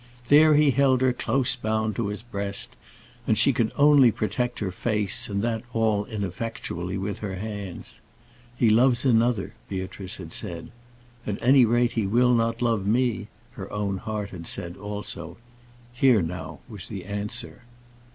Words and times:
There 0.29 0.55
he 0.55 0.71
held 0.71 1.01
her 1.01 1.13
close 1.13 1.55
bound 1.55 1.95
to 1.95 2.07
his 2.07 2.23
breast, 2.23 2.75
and 3.27 3.37
she 3.37 3.53
could 3.53 3.71
only 3.75 4.09
protect 4.11 4.57
her 4.57 4.71
face, 4.71 5.29
and 5.29 5.43
that 5.43 5.61
all 5.73 6.05
ineffectually, 6.05 6.97
with 6.97 7.19
her 7.19 7.35
hands. 7.35 8.01
"He 8.57 8.71
loves 8.71 9.05
another," 9.05 9.53
Beatrice 9.69 10.15
had 10.17 10.33
said. 10.33 10.71
"At 11.27 11.37
any 11.39 11.65
rate, 11.67 11.91
he 11.91 12.07
will 12.07 12.33
not 12.33 12.63
love 12.63 12.87
me," 12.87 13.27
her 13.51 13.71
own 13.71 13.97
heart 13.97 14.31
had 14.31 14.47
said 14.47 14.75
also. 14.75 15.37
Here 15.93 16.17
was 16.17 16.25
now 16.27 16.61
the 16.89 17.05
answer. 17.05 17.61